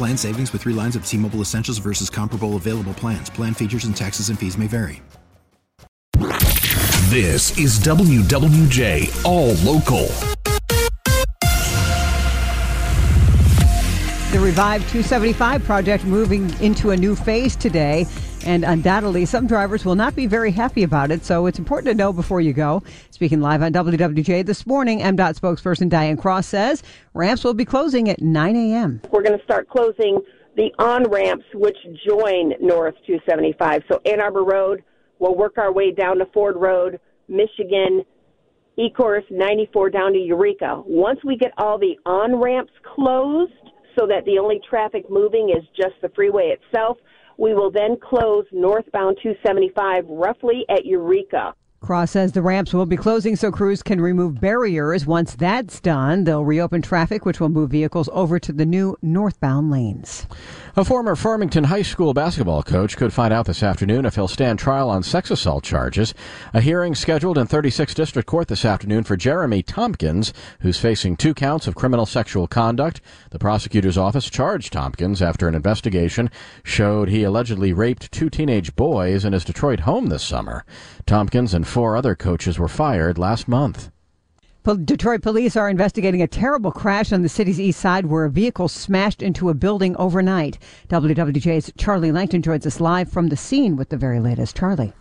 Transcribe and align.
Plan 0.00 0.16
savings 0.16 0.50
with 0.54 0.62
three 0.62 0.72
lines 0.72 0.96
of 0.96 1.04
T 1.04 1.18
Mobile 1.18 1.42
Essentials 1.42 1.76
versus 1.76 2.08
comparable 2.08 2.56
available 2.56 2.94
plans. 2.94 3.28
Plan 3.28 3.52
features 3.52 3.84
and 3.84 3.94
taxes 3.94 4.30
and 4.30 4.38
fees 4.38 4.56
may 4.56 4.66
vary. 4.66 5.02
This 7.10 7.58
is 7.58 7.78
WWJ 7.80 9.26
All 9.26 9.52
Local. 9.56 10.06
The 14.32 14.40
Revive 14.40 14.80
275 14.88 15.64
project 15.64 16.06
moving 16.06 16.48
into 16.62 16.92
a 16.92 16.96
new 16.96 17.14
phase 17.14 17.54
today, 17.54 18.06
and 18.44 18.64
undoubtedly 18.64 19.24
some 19.24 19.46
drivers 19.46 19.84
will 19.84 19.94
not 19.94 20.16
be 20.16 20.26
very 20.26 20.50
happy 20.50 20.82
about 20.82 21.10
it, 21.10 21.24
so 21.24 21.46
it's 21.46 21.58
important 21.58 21.86
to 21.86 21.94
know 21.94 22.12
before 22.12 22.40
you 22.40 22.52
go. 22.52 22.82
Speaking 23.10 23.40
live 23.40 23.62
on 23.62 23.72
WWJ 23.72 24.46
this 24.46 24.66
morning, 24.66 25.00
MDOT 25.00 25.38
spokesperson 25.38 25.88
Diane 25.88 26.16
Cross 26.16 26.46
says 26.46 26.82
ramps 27.14 27.44
will 27.44 27.54
be 27.54 27.64
closing 27.64 28.08
at 28.08 28.20
9 28.20 28.56
a.m. 28.56 29.00
We're 29.10 29.22
going 29.22 29.38
to 29.38 29.44
start 29.44 29.68
closing 29.68 30.20
the 30.56 30.70
on 30.78 31.04
ramps 31.10 31.44
which 31.54 31.76
join 32.06 32.54
North 32.60 32.94
275. 33.06 33.82
So 33.90 34.00
Ann 34.04 34.20
Arbor 34.20 34.44
Road, 34.44 34.82
we'll 35.18 35.36
work 35.36 35.58
our 35.58 35.72
way 35.72 35.92
down 35.92 36.18
to 36.18 36.26
Ford 36.26 36.56
Road, 36.56 37.00
Michigan, 37.28 38.02
Ecorse 38.78 39.30
94 39.30 39.90
down 39.90 40.12
to 40.12 40.18
Eureka. 40.18 40.82
Once 40.86 41.20
we 41.24 41.36
get 41.36 41.52
all 41.58 41.78
the 41.78 41.98
on 42.06 42.40
ramps 42.40 42.72
closed, 42.94 43.52
so 43.98 44.06
that 44.06 44.24
the 44.24 44.38
only 44.38 44.60
traffic 44.68 45.04
moving 45.10 45.50
is 45.50 45.64
just 45.76 46.00
the 46.02 46.08
freeway 46.10 46.56
itself. 46.56 46.96
We 47.40 47.54
will 47.54 47.70
then 47.70 47.96
close 47.96 48.44
northbound 48.52 49.16
275 49.22 50.04
roughly 50.10 50.66
at 50.68 50.84
Eureka. 50.84 51.54
Cross 51.90 52.12
says 52.12 52.30
the 52.30 52.40
ramps 52.40 52.72
will 52.72 52.86
be 52.86 52.96
closing 52.96 53.34
so 53.34 53.50
crews 53.50 53.82
can 53.82 54.00
remove 54.00 54.40
barriers. 54.40 55.06
Once 55.06 55.34
that's 55.34 55.80
done, 55.80 56.22
they'll 56.22 56.44
reopen 56.44 56.82
traffic, 56.82 57.26
which 57.26 57.40
will 57.40 57.48
move 57.48 57.70
vehicles 57.70 58.08
over 58.12 58.38
to 58.38 58.52
the 58.52 58.64
new 58.64 58.96
northbound 59.02 59.72
lanes. 59.72 60.24
A 60.76 60.84
former 60.84 61.16
Farmington 61.16 61.64
High 61.64 61.82
School 61.82 62.14
basketball 62.14 62.62
coach 62.62 62.96
could 62.96 63.12
find 63.12 63.32
out 63.32 63.46
this 63.46 63.64
afternoon 63.64 64.06
if 64.06 64.14
he'll 64.14 64.28
stand 64.28 64.60
trial 64.60 64.88
on 64.88 65.02
sex 65.02 65.32
assault 65.32 65.64
charges. 65.64 66.14
A 66.54 66.60
hearing 66.60 66.94
scheduled 66.94 67.36
in 67.36 67.48
36th 67.48 67.96
District 67.96 68.24
Court 68.28 68.46
this 68.46 68.64
afternoon 68.64 69.02
for 69.02 69.16
Jerremy 69.16 69.60
Thompkins, 69.60 70.32
who's 70.60 70.78
facing 70.78 71.16
two 71.16 71.34
counts 71.34 71.66
of 71.66 71.74
criminal 71.74 72.06
sexual 72.06 72.46
conduct. 72.46 73.00
The 73.30 73.40
prosecutor's 73.40 73.98
office 73.98 74.30
charged 74.30 74.72
Thompkins 74.72 75.20
after 75.20 75.48
an 75.48 75.56
investigation 75.56 76.30
showed 76.62 77.08
he 77.08 77.24
allegedly 77.24 77.72
raped 77.72 78.12
two 78.12 78.30
teenage 78.30 78.76
boys 78.76 79.24
in 79.24 79.32
his 79.32 79.44
Detroit 79.44 79.80
home 79.80 80.06
this 80.06 80.22
summer. 80.22 80.64
Thompkins 81.10 81.54
and 81.54 81.66
four 81.66 81.96
other 81.96 82.14
coaches 82.14 82.56
were 82.56 82.68
fired 82.68 83.18
last 83.18 83.48
month. 83.48 83.90
Detroit 84.84 85.22
police 85.22 85.56
are 85.56 85.68
investigating 85.68 86.22
a 86.22 86.28
terrible 86.28 86.70
crash 86.70 87.10
on 87.12 87.22
the 87.22 87.28
city's 87.28 87.58
east 87.58 87.80
side 87.80 88.06
where 88.06 88.26
a 88.26 88.30
vehicle 88.30 88.68
smashed 88.68 89.20
into 89.20 89.48
a 89.48 89.54
building 89.54 89.96
overnight. 89.96 90.60
WWJ's 90.88 91.72
Charlie 91.76 92.12
Langton 92.12 92.42
joins 92.42 92.64
us 92.64 92.78
live 92.78 93.10
from 93.10 93.26
the 93.26 93.36
scene 93.36 93.74
with 93.74 93.88
the 93.88 93.96
very 93.96 94.20
latest. 94.20 94.54
Charlie. 94.54 94.92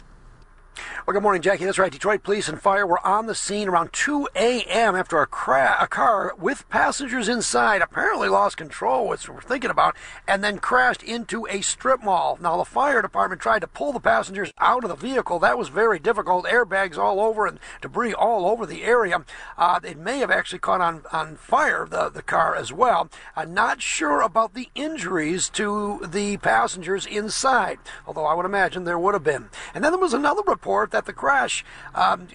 Well, 1.06 1.14
good 1.14 1.24
morning, 1.24 1.42
Jackie. 1.42 1.66
That's 1.66 1.80
right. 1.80 1.92
Detroit 1.92 2.22
police 2.22 2.48
and 2.48 2.62
fire 2.62 2.86
were 2.86 3.06
on 3.06 3.26
the 3.26 3.34
scene 3.34 3.68
around 3.68 3.92
2 3.94 4.30
a.m. 4.36 4.96
after 4.96 5.20
a, 5.20 5.26
cra- 5.26 5.78
a 5.82 5.88
car 5.88 6.36
with 6.38 6.70
passengers 6.70 7.28
inside 7.28 7.82
apparently 7.82 8.30
lost 8.30 8.58
control, 8.58 9.08
which 9.08 9.28
we're 9.28 9.42
thinking 9.42 9.72
about, 9.72 9.96
and 10.28 10.44
then 10.44 10.60
crashed 10.60 11.02
into 11.02 11.48
a 11.48 11.62
strip 11.62 12.04
mall. 12.04 12.38
Now, 12.40 12.58
the 12.58 12.64
fire 12.64 13.02
department 13.02 13.42
tried 13.42 13.62
to 13.62 13.68
pull 13.68 13.92
the 13.92 14.00
passengers 14.00 14.54
out 14.60 14.84
of 14.84 14.90
the 14.90 14.96
vehicle. 14.96 15.40
That 15.40 15.58
was 15.58 15.70
very 15.70 15.98
difficult. 15.98 16.46
Airbags 16.46 16.98
all 16.98 17.20
over 17.20 17.48
and 17.48 17.60
debris 17.82 18.14
all 18.14 18.46
over 18.46 18.68
the 18.68 18.84
area. 18.84 19.26
Uh, 19.58 19.80
it 19.84 19.98
may 19.98 20.20
have 20.20 20.30
actually 20.30 20.60
caught 20.60 20.80
on, 20.80 21.02
on 21.12 21.38
fire, 21.38 21.88
the, 21.90 22.10
the 22.10 22.22
car 22.22 22.56
as 22.56 22.72
well. 22.72 23.10
I'm 23.36 23.54
not 23.54 23.82
sure 23.82 24.22
about 24.22 24.54
the 24.54 24.70
injuries 24.76 25.50
to 25.50 26.06
the 26.08 26.38
passengers 26.38 27.08
inside, 27.08 27.80
although 28.06 28.26
I 28.26 28.36
would 28.36 28.46
imagine 28.46 28.84
there 28.84 29.00
would 29.00 29.16
have 29.16 29.24
been. 29.24 29.50
And 29.74 29.84
then 29.84 29.92
there 29.92 30.00
was 30.00 30.14
another 30.14 30.44
report 30.46 30.69
that 30.92 31.00
that 31.00 31.06
the 31.06 31.14
crash 31.14 31.64
um, 31.96 32.28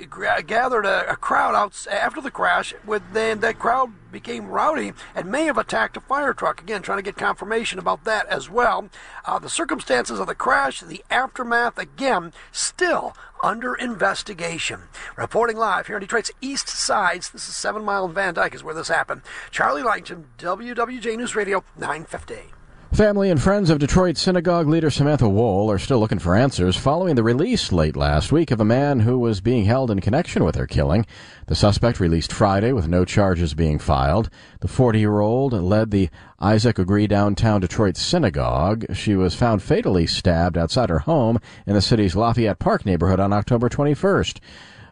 gathered 0.46 0.86
a, 0.86 1.10
a, 1.10 1.16
crowd 1.16 1.54
out 1.54 1.86
after 1.90 2.22
the 2.22 2.30
crash. 2.30 2.72
With 2.86 3.02
then 3.12 3.40
that 3.40 3.58
crowd 3.58 3.92
became 4.10 4.48
rowdy 4.48 4.94
and 5.14 5.30
may 5.30 5.44
have 5.44 5.58
attacked 5.58 5.98
a 5.98 6.00
fire 6.00 6.32
truck. 6.32 6.62
Again, 6.62 6.80
trying 6.80 6.96
to 6.96 7.02
get 7.02 7.16
confirmation 7.16 7.78
about 7.78 8.04
that 8.04 8.26
as 8.28 8.48
well. 8.48 8.88
Uh, 9.26 9.38
the 9.38 9.50
circumstances 9.50 10.18
of 10.18 10.26
the 10.26 10.34
crash, 10.34 10.80
the 10.80 11.04
aftermath, 11.10 11.76
again, 11.76 12.32
still 12.52 13.14
under 13.42 13.74
investigation. 13.74 14.84
Reporting 15.14 15.58
live 15.58 15.86
here 15.86 15.96
in 15.96 16.00
Detroit's 16.00 16.30
East 16.40 16.68
Sides, 16.68 17.28
this 17.28 17.46
is 17.46 17.54
Seven 17.54 17.84
Mile 17.84 18.06
and 18.06 18.14
Van 18.14 18.32
Dyke 18.32 18.54
is 18.54 18.64
where 18.64 18.74
this 18.74 18.88
happened. 18.88 19.20
Charlie 19.50 19.82
Langton, 19.82 20.28
WWJ 20.38 21.18
News 21.18 21.36
Radio, 21.36 21.62
950. 21.76 22.53
Family 22.94 23.28
and 23.28 23.42
friends 23.42 23.70
of 23.70 23.80
Detroit 23.80 24.16
synagogue 24.16 24.68
leader 24.68 24.88
Samantha 24.88 25.28
Woll 25.28 25.68
are 25.68 25.80
still 25.80 25.98
looking 25.98 26.20
for 26.20 26.36
answers 26.36 26.76
following 26.76 27.16
the 27.16 27.24
release 27.24 27.72
late 27.72 27.96
last 27.96 28.30
week 28.30 28.52
of 28.52 28.60
a 28.60 28.64
man 28.64 29.00
who 29.00 29.18
was 29.18 29.40
being 29.40 29.64
held 29.64 29.90
in 29.90 29.98
connection 29.98 30.44
with 30.44 30.54
her 30.54 30.68
killing. 30.68 31.04
The 31.48 31.56
suspect 31.56 31.98
released 31.98 32.32
Friday 32.32 32.70
with 32.70 32.86
no 32.86 33.04
charges 33.04 33.52
being 33.52 33.80
filed. 33.80 34.30
The 34.60 34.68
40 34.68 35.00
year 35.00 35.18
old 35.18 35.52
led 35.52 35.90
the 35.90 36.08
Isaac 36.38 36.78
Agree 36.78 37.08
downtown 37.08 37.60
Detroit 37.60 37.96
synagogue. 37.96 38.84
She 38.94 39.16
was 39.16 39.34
found 39.34 39.60
fatally 39.60 40.06
stabbed 40.06 40.56
outside 40.56 40.88
her 40.88 41.00
home 41.00 41.40
in 41.66 41.74
the 41.74 41.82
city's 41.82 42.14
Lafayette 42.14 42.60
Park 42.60 42.86
neighborhood 42.86 43.18
on 43.18 43.32
October 43.32 43.68
21st. 43.68 44.38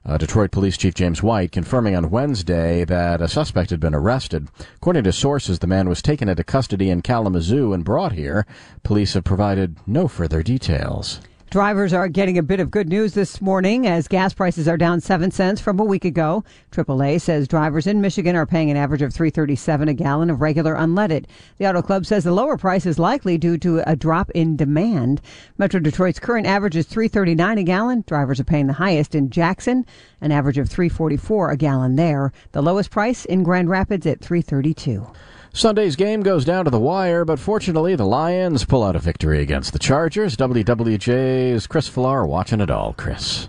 Uh, 0.05 0.19
Detroit 0.19 0.51
Police 0.51 0.77
Chief 0.77 0.95
James 0.95 1.23
White 1.23 1.53
confirming 1.53 1.95
on 1.95 2.11
Wednesday 2.11 2.85
that 2.85 3.23
a 3.23 3.29
suspect 3.29 3.71
had 3.71 3.79
been 3.79 3.95
arrested. 3.95 4.49
According 4.77 5.05
to 5.05 5.13
sources, 5.13 5.61
the 5.61 5.69
man 5.69 5.89
was 5.89 6.03
taken 6.03 6.29
into 6.29 6.43
custody 6.43 6.91
in 6.91 7.03
Kalamazoo 7.03 7.73
and 7.73 7.85
brought 7.85 8.13
here. 8.13 8.45
Police 8.83 9.15
have 9.15 9.23
provided 9.23 9.77
no 9.87 10.09
further 10.09 10.43
details. 10.43 11.21
Drivers 11.53 11.93
are 11.93 12.09
getting 12.09 12.39
a 12.39 12.43
bit 12.43 12.61
of 12.61 12.71
good 12.71 12.89
news 12.89 13.13
this 13.13 13.43
morning 13.43 13.87
as 13.87 14.09
gas 14.09 14.33
prices 14.33 14.67
are 14.67 14.79
down 14.79 15.03
7 15.03 15.31
cents 15.31 15.61
from 15.61 15.79
a 15.79 15.85
week 15.85 16.07
ago. 16.07 16.43
AAA 16.71 17.21
says 17.21 17.47
drivers 17.47 17.87
in 17.87 18.01
Michigan 18.01 18.35
are 18.35 18.47
paying 18.47 18.71
an 18.71 18.79
average 18.79 19.03
of 19.03 19.13
337 19.13 19.87
a 19.87 19.93
gallon 19.93 20.31
of 20.31 20.41
regular 20.41 20.75
unleaded. 20.75 21.27
The 21.59 21.69
Auto 21.69 21.83
Club 21.83 22.07
says 22.07 22.25
the 22.25 22.33
lower 22.33 22.57
price 22.57 22.87
is 22.87 22.99
likely 22.99 23.37
due 23.37 23.59
to 23.59 23.83
a 23.87 23.95
drop 23.95 24.31
in 24.31 24.57
demand. 24.57 25.21
Metro 25.59 25.79
Detroit's 25.79 26.19
current 26.19 26.47
average 26.47 26.75
is 26.75 26.87
339 26.87 27.59
a 27.59 27.65
gallon. 27.65 28.05
Drivers 28.07 28.41
are 28.41 28.45
paying 28.45 28.67
the 28.67 28.73
highest 28.73 29.15
in 29.15 29.29
Jackson, 29.29 29.85
an 30.23 30.33
average 30.33 30.57
of 30.57 30.71
344 30.71 31.51
a 31.51 31.57
gallon 31.59 31.97
there. 31.97 32.33
The 32.53 32.63
lowest 32.63 32.91
price 32.91 33.27
in 33.27 33.43
Grand 33.43 33.69
Rapids 33.69 34.07
at 34.07 34.23
332. 34.23 35.07
Sunday's 35.55 35.97
game 35.97 36.23
goes 36.23 36.47
down 36.47 36.65
to 36.65 36.71
the 36.71 36.81
wire, 36.81 37.27
but 37.27 37.39
fortunately 37.39 37.95
the 37.95 38.07
Lions 38.07 38.65
pull 38.65 38.83
out 38.83 38.97
a 38.97 38.99
victory 38.99 39.43
against 39.43 39.75
the 39.75 39.79
Chargers. 39.79 40.35
WWJ's 40.35 41.67
Chris 41.67 41.89
Villar 41.89 42.25
watching 42.27 42.63
it 42.63 42.71
all. 42.71 42.95
Chris. 42.95 43.49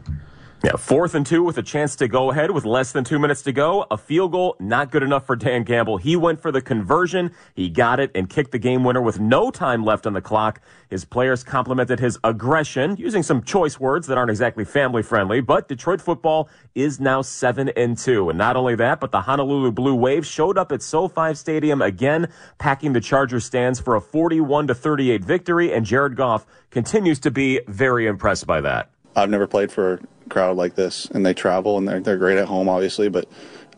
Yeah, 0.65 0.77
fourth 0.77 1.13
and 1.13 1.25
two 1.25 1.43
with 1.43 1.57
a 1.57 1.61
chance 1.61 1.97
to 1.97 2.07
go 2.07 2.31
ahead 2.31 2.49
with 2.51 2.63
less 2.63 2.93
than 2.93 3.03
two 3.03 3.19
minutes 3.19 3.41
to 3.41 3.51
go. 3.51 3.85
A 3.91 3.97
field 3.97 4.31
goal, 4.31 4.55
not 4.61 4.91
good 4.91 5.03
enough 5.03 5.25
for 5.25 5.35
Dan 5.35 5.65
Campbell. 5.65 5.97
He 5.97 6.15
went 6.15 6.39
for 6.39 6.53
the 6.53 6.61
conversion. 6.61 7.31
He 7.53 7.67
got 7.67 7.99
it 7.99 8.11
and 8.15 8.29
kicked 8.29 8.51
the 8.51 8.59
game 8.59 8.85
winner 8.85 9.01
with 9.01 9.19
no 9.19 9.51
time 9.51 9.83
left 9.83 10.07
on 10.07 10.13
the 10.13 10.21
clock. 10.21 10.61
His 10.89 11.03
players 11.03 11.43
complimented 11.43 11.99
his 11.99 12.17
aggression 12.23 12.95
using 12.95 13.23
some 13.23 13.43
choice 13.43 13.77
words 13.77 14.07
that 14.07 14.17
aren't 14.17 14.29
exactly 14.29 14.63
family 14.63 15.03
friendly, 15.03 15.41
but 15.41 15.67
Detroit 15.67 15.99
football 15.99 16.47
is 16.73 16.97
now 16.97 17.21
seven 17.21 17.67
and 17.75 17.97
two. 17.97 18.29
And 18.29 18.37
not 18.37 18.55
only 18.55 18.75
that, 18.75 19.01
but 19.01 19.11
the 19.11 19.19
Honolulu 19.19 19.73
Blue 19.73 19.95
Wave 19.95 20.25
showed 20.25 20.57
up 20.57 20.71
at 20.71 20.81
SoFi 20.81 21.33
Stadium 21.33 21.81
again, 21.81 22.29
packing 22.57 22.93
the 22.93 23.01
Chargers 23.01 23.43
stands 23.43 23.81
for 23.81 23.97
a 23.97 24.01
41 24.01 24.67
to 24.67 24.73
38 24.73 25.25
victory. 25.25 25.73
And 25.73 25.85
Jared 25.85 26.15
Goff 26.15 26.45
continues 26.69 27.19
to 27.19 27.31
be 27.31 27.59
very 27.67 28.07
impressed 28.07 28.47
by 28.47 28.61
that. 28.61 28.92
I've 29.15 29.29
never 29.29 29.47
played 29.47 29.71
for 29.71 29.93
a 29.93 30.29
crowd 30.29 30.57
like 30.57 30.75
this, 30.75 31.05
and 31.05 31.25
they 31.25 31.33
travel 31.33 31.77
and 31.77 31.87
they're 31.87 31.99
they're 31.99 32.17
great 32.17 32.37
at 32.37 32.47
home, 32.47 32.69
obviously, 32.69 33.09
but 33.09 33.27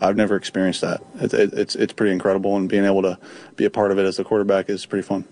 I've 0.02 0.16
never 0.16 0.36
experienced 0.36 0.82
that. 0.82 1.02
It, 1.16 1.34
it, 1.34 1.54
it's 1.54 1.76
it's 1.76 1.94
pretty 1.94 2.14
incredible, 2.14 2.56
and 2.56 2.70
being 2.70 2.86
able 2.86 3.02
to 3.04 3.18
be 3.56 3.66
a 3.66 3.70
part 3.70 3.92
of 3.92 4.00
it 4.00 4.06
as 4.06 4.20
a 4.20 4.24
quarterback 4.24 4.70
is 4.70 4.86
pretty 4.86 5.06
fun. 5.06 5.26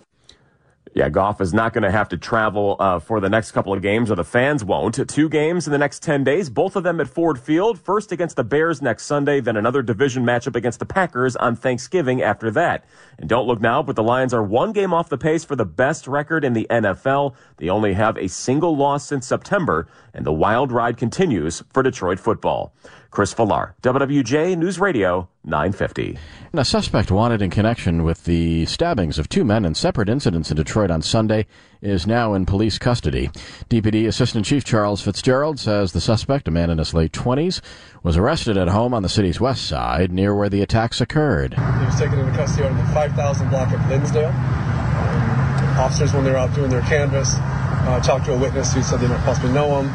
Yeah, 0.95 1.10
Goff 1.10 1.42
is 1.42 1.56
not 1.56 1.74
going 1.74 1.84
to 1.84 1.90
have 1.90 2.10
to 2.10 2.18
travel 2.18 2.75
uh, 2.80 3.00
for 3.00 3.19
the 3.19 3.30
next 3.30 3.51
couple 3.51 3.74
of 3.74 3.81
games, 3.81 4.12
or 4.12 4.16
the 4.16 4.24
fans 4.24 4.63
won't. 4.63 5.10
Two 5.10 5.28
games 5.28 5.66
in 5.66 5.72
the 5.72 5.80
next 5.80 6.04
10 6.04 6.24
days, 6.24 6.51
both 6.51 6.75
of 6.75 6.84
them 6.84 7.01
at 7.01 7.07
Ford 7.07 7.40
Field. 7.40 7.80
First 7.80 8.12
against 8.12 8.36
the 8.36 8.44
Bears 8.44 8.80
next 8.80 9.06
Sunday, 9.06 9.40
then 9.40 9.57
another 9.57 9.81
division 9.81 10.24
matchup 10.24 10.56
against 10.56 10.78
the 10.78 10.86
Packers 10.86 11.36
on 11.36 11.56
Thanksgiving 11.56 12.22
after 12.22 12.51
that. 12.51 12.86
And 13.18 13.28
don't 13.28 13.48
look 13.48 13.60
now, 13.60 13.81
but 13.81 13.95
the 13.95 14.04
Lions 14.04 14.36
are 14.36 14.44
one 14.44 14.72
game 14.72 14.94
off 14.94 15.10
the 15.10 15.18
pace 15.18 15.44
for 15.44 15.56
the 15.56 15.66
best 15.66 16.07
record 16.07 16.45
in 16.45 16.54
the 16.54 16.68
NFL. 16.69 17.34
They 17.57 17.69
only 17.69 17.94
have 17.94 18.16
a 18.16 18.30
single 18.30 18.78
loss 18.78 19.04
since 19.04 19.25
September, 19.25 19.88
and 20.13 20.24
the 20.24 20.31
wild 20.31 20.72
ride 20.72 20.98
continues 20.98 21.63
for 21.74 21.81
Detroit 21.81 22.19
football. 22.19 22.72
Chris 23.10 23.34
Villar, 23.34 23.75
WWJ 23.81 24.57
News 24.57 24.80
Radio, 24.80 25.28
950. 25.45 26.18
And 26.51 26.60
a 26.60 26.66
suspect 26.66 27.12
wanted 27.12 27.42
in 27.42 27.50
connection 27.50 28.04
with 28.04 28.24
the 28.24 28.66
stabbings 28.66 29.19
of 29.19 29.28
two 29.28 29.44
men 29.44 29.66
in 29.66 29.75
separate 29.75 30.07
incidents 30.07 30.50
in 30.50 30.57
Detroit 30.57 30.90
on 30.90 31.01
Sunday 31.01 31.45
is 31.81 32.07
now 32.07 32.34
in 32.34 32.45
police 32.45 32.78
custody. 32.78 33.30
DPD 33.69 34.07
Assistant 34.07 34.45
Chief 34.45 34.63
Charles 34.63 35.01
Fitzgerald 35.01 35.60
says 35.60 35.92
the 35.92 36.00
suspect, 36.00 36.48
a 36.48 36.51
man 36.51 36.69
in 36.69 36.78
his 36.78 36.94
late 36.94 37.12
20s, 37.12 37.60
was 38.04 38.16
arrested 38.16 38.57
at 38.57 38.69
home 38.69 38.94
on 38.94 39.04
the 39.04 39.10
city's 39.10 39.42
west 39.42 39.66
side 39.66 40.12
near 40.12 40.34
where 40.34 40.50
the 40.50 40.62
attacks 40.62 41.01
occurred. 41.01 41.56
He 41.56 41.86
was 41.86 42.00
taken 42.00 42.19
into 42.19 42.31
custody 42.31 42.68
on 42.68 42.78
the 42.78 42.94
5000 42.94 43.50
block 43.50 43.74
of 43.74 43.80
Linsdale. 43.81 44.34
Um, 44.34 45.80
officers, 45.80 46.13
when 46.13 46.24
they 46.24 46.31
were 46.31 46.38
out 46.38 46.54
doing 46.56 46.69
their 46.69 46.81
canvas, 46.81 47.36
uh, 47.36 48.00
talked 48.01 48.25
to 48.25 48.34
a 48.34 48.38
witness 48.38 48.74
who 48.74 48.81
said 48.81 49.01
they 49.01 49.07
might 49.07 49.24
possibly 49.25 49.51
know 49.51 49.81
him 49.81 49.94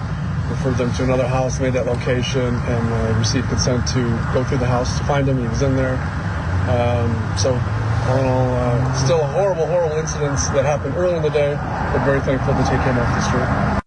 referred 0.51 0.77
them 0.77 0.93
to 0.95 1.05
another 1.05 1.27
house, 1.27 1.61
made 1.61 1.73
that 1.75 1.87
location, 1.87 2.55
and 2.55 2.93
uh, 2.93 3.19
received 3.19 3.49
consent 3.49 3.87
to 3.89 4.03
go 4.33 4.45
through 4.45 4.59
the 4.59 4.67
house 4.67 4.99
to 4.99 5.05
find 5.05 5.29
him. 5.29 5.39
He 5.39 5.49
was 5.49 5.63
in 5.63 5.77
there. 5.77 5.95
Um, 6.69 7.39
so, 7.39 7.55
all 7.55 8.19
in 8.19 8.27
all, 8.27 8.51
uh, 8.55 8.95
still 8.95 9.25
horrible, 9.25 9.67
horrible 9.67 9.97
incidents 9.97 10.49
that 10.51 10.65
happened 10.65 10.95
early 10.97 11.17
in 11.17 11.23
the 11.23 11.31
day, 11.31 11.55
but 11.93 12.05
very 12.05 12.21
thankful 12.21 12.55
to 12.55 12.63
take 12.63 12.81
him 12.81 12.99
off 12.99 13.15
the 13.15 13.23
street. 13.23 13.79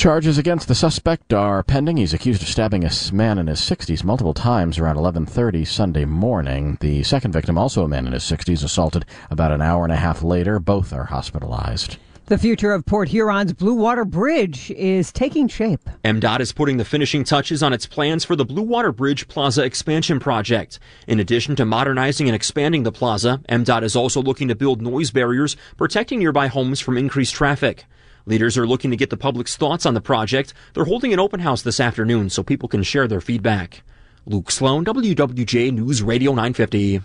Charges 0.00 0.38
against 0.38 0.66
the 0.66 0.74
suspect 0.74 1.34
are 1.34 1.62
pending. 1.62 1.98
He's 1.98 2.14
accused 2.14 2.40
of 2.40 2.48
stabbing 2.48 2.84
a 2.86 2.90
man 3.12 3.38
in 3.38 3.48
his 3.48 3.60
60s 3.60 4.02
multiple 4.02 4.32
times 4.32 4.78
around 4.78 4.96
11:30 4.96 5.66
Sunday 5.66 6.06
morning. 6.06 6.78
The 6.80 7.02
second 7.02 7.32
victim, 7.32 7.58
also 7.58 7.84
a 7.84 7.88
man 7.88 8.06
in 8.06 8.14
his 8.14 8.24
60s, 8.24 8.64
assaulted 8.64 9.04
about 9.30 9.52
an 9.52 9.60
hour 9.60 9.84
and 9.84 9.92
a 9.92 9.96
half 9.96 10.22
later. 10.22 10.58
Both 10.58 10.94
are 10.94 11.04
hospitalized. 11.04 11.98
The 12.30 12.38
future 12.38 12.70
of 12.70 12.86
Port 12.86 13.08
Huron's 13.08 13.52
Blue 13.52 13.74
Water 13.74 14.04
Bridge 14.04 14.70
is 14.70 15.10
taking 15.10 15.48
shape. 15.48 15.80
MDOT 16.04 16.38
is 16.38 16.52
putting 16.52 16.76
the 16.76 16.84
finishing 16.84 17.24
touches 17.24 17.60
on 17.60 17.72
its 17.72 17.86
plans 17.86 18.24
for 18.24 18.36
the 18.36 18.44
Blue 18.44 18.62
Water 18.62 18.92
Bridge 18.92 19.26
Plaza 19.26 19.64
expansion 19.64 20.20
project. 20.20 20.78
In 21.08 21.18
addition 21.18 21.56
to 21.56 21.64
modernizing 21.64 22.28
and 22.28 22.36
expanding 22.36 22.84
the 22.84 22.92
plaza, 22.92 23.40
MDOT 23.48 23.82
is 23.82 23.96
also 23.96 24.22
looking 24.22 24.46
to 24.46 24.54
build 24.54 24.80
noise 24.80 25.10
barriers, 25.10 25.56
protecting 25.76 26.20
nearby 26.20 26.46
homes 26.46 26.78
from 26.78 26.96
increased 26.96 27.34
traffic. 27.34 27.84
Leaders 28.26 28.56
are 28.56 28.64
looking 28.64 28.92
to 28.92 28.96
get 28.96 29.10
the 29.10 29.16
public's 29.16 29.56
thoughts 29.56 29.84
on 29.84 29.94
the 29.94 30.00
project. 30.00 30.54
They're 30.74 30.84
holding 30.84 31.12
an 31.12 31.18
open 31.18 31.40
house 31.40 31.62
this 31.62 31.80
afternoon 31.80 32.30
so 32.30 32.44
people 32.44 32.68
can 32.68 32.84
share 32.84 33.08
their 33.08 33.20
feedback. 33.20 33.82
Luke 34.24 34.52
Sloan, 34.52 34.84
WWJ 34.84 35.72
News 35.72 36.00
Radio 36.00 36.30
950. 36.30 37.00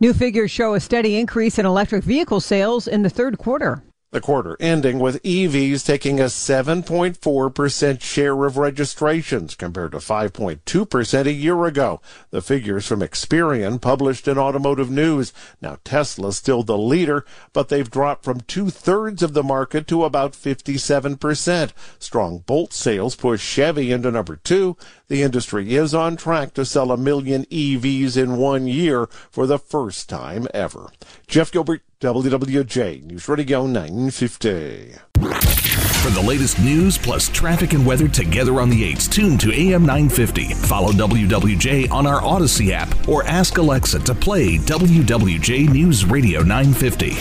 New 0.00 0.12
figures 0.12 0.50
show 0.50 0.74
a 0.74 0.80
steady 0.80 1.16
increase 1.16 1.56
in 1.56 1.64
electric 1.64 2.02
vehicle 2.02 2.40
sales 2.40 2.88
in 2.88 3.02
the 3.02 3.10
third 3.10 3.38
quarter. 3.38 3.84
The 4.14 4.20
quarter 4.20 4.56
ending 4.60 5.00
with 5.00 5.20
EVs 5.24 5.84
taking 5.84 6.20
a 6.20 6.26
7.4% 6.26 8.00
share 8.00 8.44
of 8.44 8.56
registrations 8.56 9.56
compared 9.56 9.90
to 9.90 9.98
5.2% 9.98 11.26
a 11.26 11.32
year 11.32 11.64
ago. 11.64 12.00
The 12.30 12.40
figures 12.40 12.86
from 12.86 13.00
Experian 13.00 13.80
published 13.80 14.28
in 14.28 14.38
Automotive 14.38 14.88
News. 14.88 15.32
Now 15.60 15.78
Tesla's 15.82 16.36
still 16.36 16.62
the 16.62 16.78
leader, 16.78 17.26
but 17.52 17.70
they've 17.70 17.90
dropped 17.90 18.22
from 18.22 18.42
two 18.42 18.70
thirds 18.70 19.20
of 19.20 19.34
the 19.34 19.42
market 19.42 19.88
to 19.88 20.04
about 20.04 20.34
57%. 20.34 21.72
Strong 21.98 22.44
Bolt 22.46 22.72
sales 22.72 23.16
push 23.16 23.42
Chevy 23.42 23.90
into 23.90 24.12
number 24.12 24.36
two. 24.36 24.76
The 25.08 25.24
industry 25.24 25.74
is 25.74 25.92
on 25.92 26.16
track 26.16 26.54
to 26.54 26.64
sell 26.64 26.92
a 26.92 26.96
million 26.96 27.46
EVs 27.46 28.16
in 28.16 28.36
one 28.36 28.68
year 28.68 29.06
for 29.32 29.48
the 29.48 29.58
first 29.58 30.08
time 30.08 30.46
ever. 30.54 30.92
Jeff 31.26 31.50
Gilbert, 31.50 31.82
WWJ 32.04 33.04
News 33.04 33.26
Radio 33.30 33.66
950. 33.66 34.94
For 35.14 36.10
the 36.10 36.22
latest 36.22 36.58
news 36.58 36.98
plus 36.98 37.30
traffic 37.30 37.72
and 37.72 37.86
weather 37.86 38.08
together 38.08 38.60
on 38.60 38.68
the 38.68 38.92
8s, 38.92 39.10
tune 39.10 39.38
to 39.38 39.50
AM 39.50 39.86
950. 39.86 40.52
Follow 40.52 40.92
WWJ 40.92 41.90
on 41.90 42.06
our 42.06 42.20
Audacy 42.20 42.72
app 42.72 43.08
or 43.08 43.24
ask 43.24 43.56
Alexa 43.56 44.00
to 44.00 44.14
play 44.14 44.58
WWJ 44.58 45.70
News 45.70 46.04
Radio 46.04 46.42
950. 46.42 47.16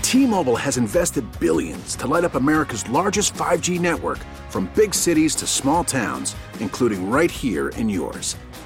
T-Mobile 0.00 0.56
has 0.56 0.78
invested 0.78 1.26
billions 1.40 1.94
to 1.96 2.06
light 2.06 2.24
up 2.24 2.36
America's 2.36 2.88
largest 2.88 3.34
5G 3.34 3.78
network 3.78 4.20
from 4.48 4.70
big 4.74 4.94
cities 4.94 5.34
to 5.34 5.46
small 5.46 5.84
towns, 5.84 6.36
including 6.60 7.10
right 7.10 7.30
here 7.30 7.68
in 7.68 7.90
yours. 7.90 8.34